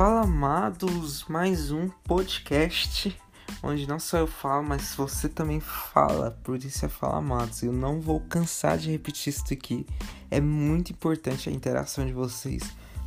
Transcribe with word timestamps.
Fala 0.00 0.22
amados, 0.22 1.26
mais 1.28 1.70
um 1.70 1.90
podcast 1.90 3.14
onde 3.62 3.86
não 3.86 4.00
só 4.00 4.16
eu 4.16 4.26
falo, 4.26 4.66
mas 4.66 4.94
você 4.94 5.28
também 5.28 5.60
fala, 5.60 6.30
por 6.42 6.56
isso 6.56 6.86
é 6.86 6.88
Fala 6.88 7.18
Amados. 7.18 7.62
Eu 7.62 7.70
não 7.70 8.00
vou 8.00 8.18
cansar 8.18 8.78
de 8.78 8.90
repetir 8.90 9.30
isso 9.30 9.44
aqui. 9.52 9.86
É 10.30 10.40
muito 10.40 10.90
importante 10.90 11.50
a 11.50 11.52
interação 11.52 12.06
de 12.06 12.14
vocês. 12.14 12.62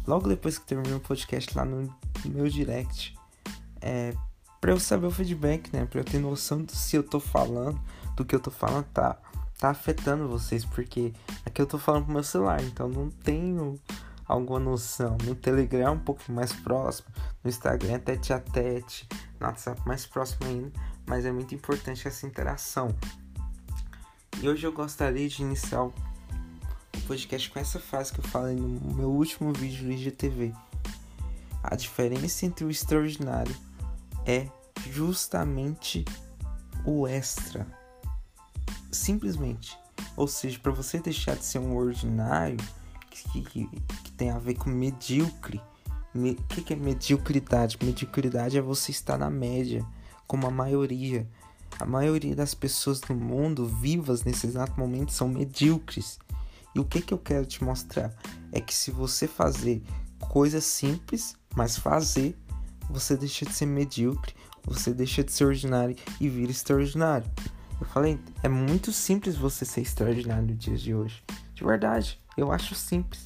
Logo 0.05 0.29
depois 0.29 0.59
que 0.59 0.67
terminar 0.67 0.97
o 0.97 0.99
podcast 0.99 1.57
lá 1.57 1.65
no 1.65 1.91
meu 2.25 2.47
direct, 2.47 3.17
é 3.81 4.13
para 4.61 4.71
eu 4.71 4.79
saber 4.79 5.07
o 5.07 5.11
feedback, 5.11 5.73
né? 5.73 5.87
Para 5.87 6.01
eu 6.01 6.05
ter 6.05 6.19
noção 6.19 6.61
do 6.61 6.75
se 6.75 6.95
eu 6.95 7.01
tô 7.01 7.19
falando, 7.19 7.81
do 8.15 8.23
que 8.23 8.35
eu 8.35 8.39
tô 8.39 8.51
falando 8.51 8.85
tá 8.93 9.17
tá 9.57 9.69
afetando 9.69 10.27
vocês, 10.27 10.63
porque 10.63 11.11
aqui 11.43 11.59
eu 11.59 11.65
tô 11.65 11.79
falando 11.79 12.03
pro 12.03 12.13
meu 12.13 12.23
celular, 12.23 12.61
então 12.61 12.87
não 12.87 13.09
tenho 13.09 13.79
alguma 14.25 14.59
noção. 14.59 15.17
No 15.23 15.35
Telegram 15.35 15.87
é 15.87 15.91
um 15.91 15.99
pouco 15.99 16.31
mais 16.31 16.53
próximo, 16.53 17.07
no 17.43 17.49
Instagram 17.49 17.93
é 17.93 17.99
tete 17.99 18.33
a 18.33 18.39
tete, 18.39 19.07
no 19.39 19.47
WhatsApp 19.47 19.81
mais 19.85 20.05
próximo 20.05 20.47
ainda, 20.47 20.71
mas 21.05 21.25
é 21.25 21.31
muito 21.31 21.53
importante 21.53 22.07
essa 22.07 22.25
interação. 22.25 22.95
E 24.41 24.49
hoje 24.49 24.65
eu 24.65 24.73
gostaria 24.73 25.27
de 25.27 25.41
iniciar 25.41 25.83
o 25.83 25.93
podcast 27.07 27.49
com 27.49 27.59
essa 27.59 27.79
frase 27.79 28.11
que 28.11 28.19
eu 28.19 28.23
falei 28.25 28.55
no 28.55 28.93
meu 28.93 29.09
último 29.09 29.53
vídeo 29.53 29.85
do 29.85 29.91
IGTV. 29.91 30.53
A 31.63 31.75
diferença 31.75 32.45
entre 32.45 32.65
o 32.65 32.69
extraordinário 32.69 33.55
é 34.25 34.49
justamente 34.91 36.03
o 36.85 37.07
extra. 37.07 37.65
Simplesmente. 38.91 39.77
Ou 40.15 40.27
seja, 40.27 40.59
para 40.59 40.71
você 40.71 40.99
deixar 40.99 41.35
de 41.35 41.45
ser 41.45 41.59
um 41.59 41.75
ordinário, 41.75 42.57
que, 43.13 43.41
que, 43.41 43.69
tem 44.17 44.29
a 44.29 44.39
ver 44.39 44.55
com 44.55 44.69
medíocre. 44.69 45.61
O 46.15 46.35
que, 46.47 46.61
que 46.61 46.73
é 46.73 46.75
mediocridade? 46.75 47.77
Mediocridade 47.81 48.57
é 48.57 48.61
você 48.61 48.91
estar 48.91 49.17
na 49.17 49.29
média, 49.29 49.85
como 50.27 50.47
a 50.47 50.51
maioria. 50.51 51.27
A 51.79 51.85
maioria 51.85 52.35
das 52.35 52.53
pessoas 52.53 53.01
no 53.09 53.15
mundo 53.15 53.65
vivas 53.65 54.23
nesse 54.23 54.45
exato 54.45 54.79
momento 54.79 55.11
são 55.11 55.27
medíocres. 55.27 56.19
E 56.75 56.79
o 56.79 56.85
que, 56.85 57.01
que 57.01 57.13
eu 57.13 57.17
quero 57.17 57.45
te 57.45 57.63
mostrar? 57.63 58.13
É 58.51 58.59
que 58.59 58.73
se 58.73 58.91
você 58.91 59.27
fazer 59.27 59.81
coisas 60.19 60.63
simples, 60.63 61.35
mas 61.55 61.77
fazer, 61.77 62.37
você 62.89 63.15
deixa 63.15 63.45
de 63.45 63.53
ser 63.53 63.65
medíocre, 63.65 64.35
você 64.63 64.93
deixa 64.93 65.23
de 65.23 65.31
ser 65.31 65.45
ordinário 65.45 65.95
e 66.19 66.29
vira 66.29 66.51
extraordinário. 66.51 67.29
Eu 67.79 67.87
falei, 67.87 68.19
é 68.41 68.49
muito 68.49 68.91
simples 68.91 69.35
você 69.35 69.65
ser 69.65 69.81
extraordinário 69.81 70.47
nos 70.47 70.57
dias 70.57 70.81
de 70.81 70.93
hoje. 70.93 71.23
De 71.53 71.63
verdade, 71.63 72.19
eu 72.37 72.51
acho 72.51 72.75
simples. 72.75 73.25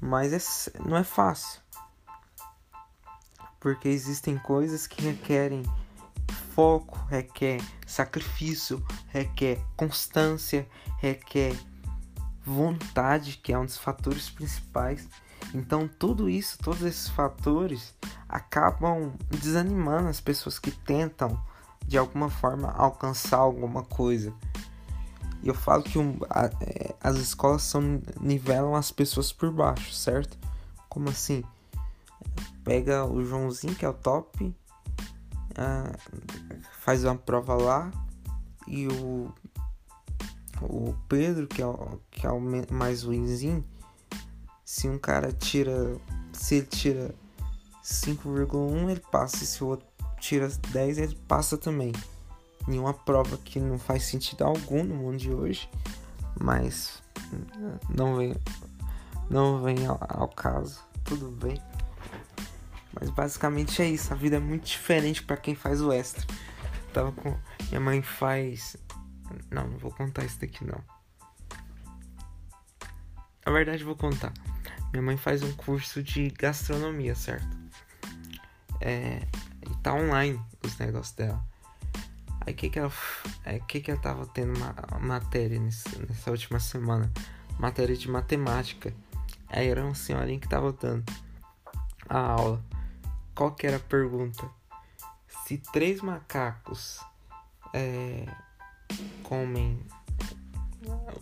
Mas 0.00 0.32
é, 0.32 0.72
não 0.86 0.96
é 0.96 1.04
fácil. 1.04 1.60
Porque 3.58 3.88
existem 3.88 4.38
coisas 4.38 4.86
que 4.86 5.02
requerem 5.02 5.62
foco, 6.54 6.98
requer 7.08 7.60
sacrifício, 7.86 8.84
requer 9.08 9.58
constância, 9.76 10.66
requer 10.98 11.54
vontade, 12.44 13.38
que 13.42 13.52
é 13.52 13.58
um 13.58 13.64
dos 13.64 13.76
fatores 13.76 14.30
principais. 14.30 15.08
Então, 15.54 15.88
tudo 15.88 16.28
isso, 16.28 16.58
todos 16.58 16.82
esses 16.82 17.08
fatores 17.08 17.94
acabam 18.28 19.12
desanimando 19.30 20.08
as 20.08 20.20
pessoas 20.20 20.58
que 20.58 20.70
tentam 20.70 21.40
de 21.86 21.98
alguma 21.98 22.30
forma 22.30 22.70
alcançar 22.70 23.38
alguma 23.38 23.82
coisa. 23.82 24.32
E 25.42 25.48
eu 25.48 25.54
falo 25.54 25.82
que 25.82 25.98
um, 25.98 26.18
a, 26.28 26.46
é, 26.60 26.94
as 27.02 27.16
escolas 27.16 27.62
são, 27.62 28.02
nivelam 28.20 28.74
as 28.74 28.90
pessoas 28.90 29.32
por 29.32 29.50
baixo, 29.50 29.92
certo? 29.92 30.38
Como 30.88 31.08
assim? 31.08 31.42
Pega 32.62 33.06
o 33.06 33.24
Joãozinho, 33.24 33.74
que 33.74 33.84
é 33.84 33.88
o 33.88 33.94
top, 33.94 34.54
faz 36.80 37.04
uma 37.04 37.16
prova 37.16 37.54
lá, 37.54 37.90
e 38.66 38.86
o, 38.86 39.32
o 40.60 40.94
Pedro, 41.08 41.46
que 41.46 41.62
é 41.62 41.66
o, 41.66 41.98
que 42.10 42.26
é 42.26 42.30
o 42.30 42.40
mais 42.70 43.02
ruimzinho, 43.02 43.64
se 44.64 44.88
um 44.88 44.98
cara 44.98 45.32
tira. 45.32 45.96
Se 46.32 46.56
ele 46.56 46.66
tira 46.66 47.14
5,1, 47.82 48.90
ele 48.90 49.02
passa. 49.10 49.42
E 49.42 49.46
se 49.46 49.64
o 49.64 49.68
outro 49.68 49.86
tira 50.20 50.48
10, 50.48 50.98
ele 50.98 51.18
passa 51.26 51.58
também 51.58 51.92
em 52.68 52.78
uma 52.78 52.94
prova 52.94 53.36
que 53.38 53.58
não 53.58 53.78
faz 53.78 54.04
sentido 54.04 54.42
algum 54.42 54.84
no 54.84 54.94
mundo 54.94 55.16
de 55.16 55.30
hoje, 55.30 55.68
mas 56.40 57.02
não 57.88 58.16
vem, 58.16 58.34
não 59.28 59.62
vem 59.62 59.86
ao, 59.86 59.98
ao 60.08 60.28
caso, 60.28 60.80
tudo 61.04 61.30
bem. 61.30 61.60
Mas 62.92 63.08
basicamente 63.10 63.80
é 63.80 63.88
isso, 63.88 64.12
a 64.12 64.16
vida 64.16 64.36
é 64.36 64.40
muito 64.40 64.66
diferente 64.66 65.22
para 65.22 65.36
quem 65.36 65.54
faz 65.54 65.80
o 65.80 65.92
extra. 65.92 66.26
tava 66.92 67.12
com 67.12 67.36
minha 67.68 67.80
mãe 67.80 68.02
faz 68.02 68.76
não, 69.50 69.68
não 69.68 69.78
vou 69.78 69.92
contar 69.92 70.24
isso 70.24 70.40
daqui 70.40 70.64
não. 70.64 70.82
Na 73.46 73.52
verdade 73.52 73.84
vou 73.84 73.96
contar. 73.96 74.32
Minha 74.92 75.02
mãe 75.02 75.16
faz 75.16 75.42
um 75.42 75.52
curso 75.52 76.02
de 76.02 76.30
gastronomia, 76.30 77.14
certo? 77.14 77.48
É, 78.80 79.20
e 79.70 79.74
tá 79.82 79.94
online 79.94 80.40
os 80.64 80.76
negócios 80.78 81.14
dela. 81.14 81.44
Aí 82.46 82.54
que 82.54 82.70
que 82.70 82.78
ela, 82.78 82.92
é, 83.44 83.58
que 83.60 83.80
que 83.80 83.90
ela 83.90 84.00
tava 84.00 84.26
tendo 84.26 84.54
uma 84.56 84.98
matéria 84.98 85.60
nessa 85.60 86.30
última 86.30 86.58
semana? 86.58 87.10
Matéria 87.58 87.96
de 87.96 88.08
matemática. 88.08 88.94
Aí 89.48 89.68
era 89.68 89.84
um 89.84 89.94
senhorinho 89.94 90.40
que 90.40 90.48
tava 90.48 90.72
dando 90.72 91.04
a 92.08 92.18
aula. 92.18 92.64
Qual 93.34 93.52
que 93.52 93.66
era 93.66 93.76
a 93.76 93.80
pergunta? 93.80 94.48
Se 95.46 95.58
três 95.58 96.00
macacos 96.00 97.00
é, 97.74 98.26
comem 99.22 99.84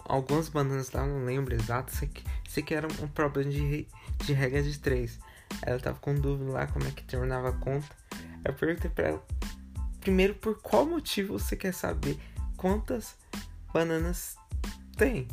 algumas 0.05 0.49
bananas 0.49 0.91
lá, 0.93 1.05
não 1.07 1.25
lembro 1.25 1.55
exato, 1.55 1.95
sei 1.95 2.09
que, 2.09 2.25
sei 2.49 2.63
que 2.63 2.75
era 2.75 2.87
um 3.03 3.09
problema 3.09 3.51
de, 3.51 3.87
de 4.25 4.33
regra 4.33 4.63
de 4.63 4.79
três. 4.79 5.19
Ela 5.63 5.81
tava 5.81 5.99
com 5.99 6.15
dúvida 6.15 6.51
lá 6.51 6.67
como 6.67 6.87
é 6.87 6.91
que 6.91 7.03
terminava 7.03 7.51
a 7.51 7.53
conta. 7.53 7.89
Eu 8.45 8.55
perguntei 8.55 8.91
pra 8.91 9.09
ela 9.09 9.25
Primeiro, 10.09 10.35
por 10.37 10.59
qual 10.63 10.87
motivo 10.87 11.39
você 11.39 11.55
quer 11.55 11.75
saber 11.75 12.19
quantas 12.57 13.15
bananas 13.75 14.39
tem 14.97 15.29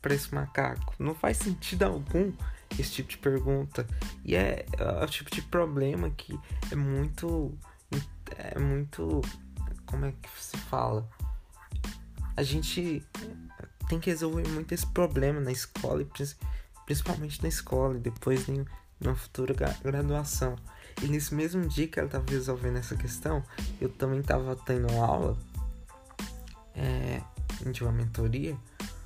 para 0.00 0.14
esse 0.14 0.34
macaco? 0.34 0.94
Não 0.98 1.14
faz 1.14 1.36
sentido 1.36 1.82
algum 1.82 2.32
esse 2.78 2.90
tipo 2.90 3.10
de 3.10 3.18
pergunta. 3.18 3.86
E 4.24 4.34
é, 4.34 4.64
é 4.78 5.04
o 5.04 5.06
tipo 5.08 5.30
de 5.30 5.42
problema 5.42 6.08
que 6.08 6.40
é 6.72 6.74
muito. 6.74 7.52
É 8.38 8.58
muito. 8.58 9.20
Como 9.84 10.06
é 10.06 10.12
que 10.12 10.42
se 10.42 10.56
fala? 10.56 11.06
A 12.34 12.42
gente 12.42 13.06
tem 13.90 14.00
que 14.00 14.08
resolver 14.08 14.48
muito 14.48 14.72
esse 14.72 14.86
problema 14.86 15.38
na 15.38 15.52
escola, 15.52 16.02
principalmente 16.86 17.42
na 17.42 17.48
escola, 17.50 17.98
e 17.98 18.00
depois 18.00 18.48
em 18.48 18.64
uma 19.02 19.14
futura 19.14 19.54
graduação. 19.82 20.56
E 21.02 21.08
nesse 21.08 21.34
mesmo 21.34 21.66
dia 21.66 21.88
que 21.88 21.98
ela 21.98 22.06
estava 22.06 22.24
resolvendo 22.30 22.76
essa 22.76 22.96
questão, 22.96 23.42
eu 23.80 23.88
também 23.88 24.20
estava 24.20 24.56
tendo 24.56 24.92
aula 24.94 25.36
é, 26.74 27.20
de 27.70 27.82
uma 27.82 27.92
mentoria 27.92 28.56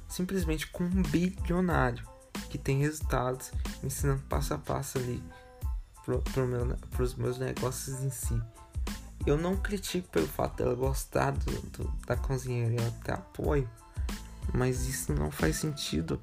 simplesmente 0.08 0.66
com 0.68 0.84
um 0.84 1.02
bilionário 1.02 2.04
que 2.48 2.56
tem 2.56 2.78
resultados 2.78 3.52
me 3.82 3.88
ensinando 3.88 4.22
passo 4.22 4.54
a 4.54 4.58
passo 4.58 4.98
ali 4.98 5.22
para 6.04 6.18
pro 6.18 6.46
meu, 6.46 6.76
os 6.98 7.14
meus 7.14 7.38
negócios 7.38 8.02
em 8.02 8.10
si. 8.10 8.40
Eu 9.26 9.36
não 9.36 9.56
critico 9.56 10.08
pelo 10.08 10.26
fato 10.26 10.56
dela 10.56 10.74
gostar 10.74 11.32
do, 11.32 11.60
do, 11.70 11.84
da 12.06 12.16
cozinheira, 12.16 12.80
ela 12.80 12.90
ter 13.04 13.12
apoio, 13.12 13.68
mas 14.54 14.86
isso 14.88 15.12
não 15.12 15.30
faz 15.30 15.56
sentido. 15.56 16.18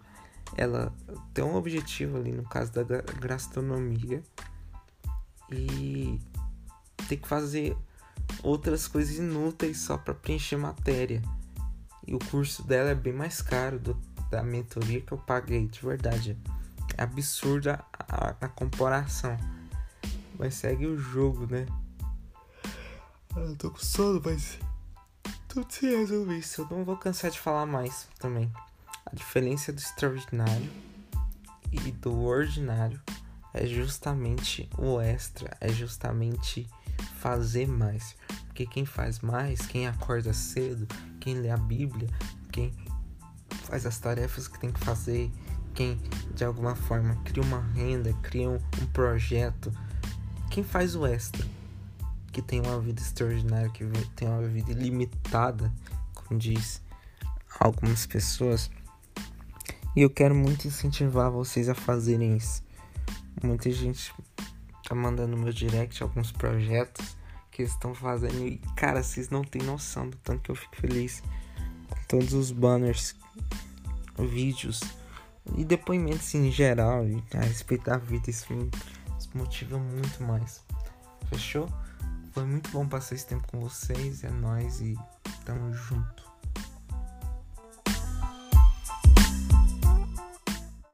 Ela 0.58 0.92
tem 1.34 1.44
um 1.44 1.56
objetivo 1.56 2.18
ali, 2.18 2.32
no 2.32 2.44
caso 2.44 2.72
da 2.72 2.84
gastronomia, 3.20 4.24
e 5.52 6.20
ter 7.08 7.18
que 7.18 7.28
fazer 7.28 7.78
outras 8.44 8.88
coisas 8.88 9.18
inúteis 9.18 9.80
só 9.80 9.98
para 9.98 10.14
preencher 10.14 10.58
matéria. 10.58 11.22
E 12.08 12.14
o 12.14 12.20
curso 12.20 12.64
dela 12.64 12.92
é 12.92 12.96
bem 12.96 13.14
mais 13.14 13.42
caro 13.42 13.80
do, 13.80 13.94
da 14.30 14.44
mentoria 14.44 15.02
que 15.02 15.12
eu 15.12 15.18
paguei, 15.18 15.68
de 15.68 15.82
verdade. 15.82 16.38
É 16.98 17.04
absurda 17.04 17.84
a, 17.94 18.30
a, 18.30 18.36
a 18.42 18.48
comparação. 18.48 19.38
Mas 20.38 20.56
segue 20.56 20.86
o 20.86 20.98
jogo, 20.98 21.48
né? 21.48 21.66
Eu 23.36 23.56
tô 23.56 23.72
com 23.72 23.80
sono, 23.80 24.22
mas 24.24 24.60
tudo 25.48 25.72
se 25.72 25.88
resolve 25.88 26.38
isso. 26.38 26.62
Eu 26.62 26.78
não 26.78 26.86
vou 26.86 26.98
cansar 26.98 27.32
de 27.32 27.40
falar 27.40 27.66
mais 27.66 28.08
também. 28.20 28.52
A 29.06 29.16
diferença 29.16 29.74
do 29.74 29.80
extraordinário 29.80 30.70
e 31.72 31.92
do 31.92 32.24
ordinário 32.24 33.02
é 33.56 33.66
justamente 33.66 34.70
o 34.78 35.00
extra, 35.00 35.56
é 35.62 35.70
justamente 35.70 36.68
fazer 37.20 37.68
mais. 37.68 38.16
Porque 38.48 38.66
quem 38.66 38.86
faz 38.86 39.22
mais, 39.22 39.66
quem 39.66 39.88
acorda 39.88 40.34
cedo, 40.34 40.86
quem 41.22 41.36
lê 41.36 41.50
a 41.50 41.58
Bíblia, 41.58 42.10
quem 42.52 42.74
faz 43.64 43.86
as 43.86 43.98
tarefas 43.98 44.50
que 44.50 44.60
tem 44.60 44.72
que 44.72 44.80
fazer, 44.82 45.32
quem 45.74 45.98
de 46.34 46.44
alguma 46.44 46.76
forma 46.76 47.16
cria 47.24 47.44
uma 47.44 47.62
renda, 47.74 48.14
cria 48.22 48.50
um, 48.50 48.60
um 48.82 48.86
projeto, 48.88 49.72
quem 50.52 50.64
faz 50.64 50.94
o 50.94 51.06
extra, 51.06 51.46
que 52.34 52.42
tem 52.42 52.60
uma 52.60 52.80
vida 52.82 53.02
extraordinária, 53.02 53.70
que 53.70 53.86
tem 54.18 54.28
uma 54.28 54.46
vida 54.46 54.72
ilimitada, 54.72 55.72
como 56.14 56.38
diz 56.38 56.82
algumas 57.58 58.06
pessoas. 58.06 58.70
E 59.96 60.02
eu 60.02 60.10
quero 60.10 60.36
muito 60.36 60.68
incentivar 60.68 61.32
vocês 61.32 61.70
a 61.70 61.74
fazerem 61.74 62.36
isso. 62.36 62.66
Muita 63.46 63.70
gente 63.70 64.12
tá 64.88 64.96
mandando 64.96 65.38
meu 65.38 65.54
direct 65.54 66.02
alguns 66.02 66.32
projetos 66.32 67.16
que 67.52 67.62
eles 67.62 67.72
estão 67.72 67.94
fazendo. 67.94 68.46
E, 68.46 68.58
cara, 68.76 69.04
vocês 69.04 69.30
não 69.30 69.44
têm 69.44 69.62
noção 69.62 70.10
do 70.10 70.18
tanto 70.18 70.42
que 70.42 70.52
eu 70.52 70.56
fico 70.56 70.76
feliz 70.76 71.22
com 71.88 72.00
todos 72.08 72.34
os 72.34 72.50
banners, 72.50 73.16
vídeos 74.18 74.82
e 75.56 75.64
depoimentos 75.64 76.34
em 76.34 76.52
geral 76.52 77.08
e 77.08 77.24
a 77.36 77.42
respeito 77.42 77.86
da 77.86 77.98
vida. 77.98 78.32
Isso 78.32 78.52
me 78.52 78.70
motiva 79.36 79.78
muito 79.78 80.24
mais. 80.24 80.64
Fechou? 81.30 81.70
Foi 82.32 82.44
muito 82.44 82.72
bom 82.72 82.88
passar 82.88 83.14
esse 83.14 83.28
tempo 83.28 83.48
com 83.48 83.60
vocês. 83.60 84.24
É 84.24 84.30
nóis 84.32 84.82
e 84.82 84.98
tamo 85.46 85.72
junto. 85.72 86.25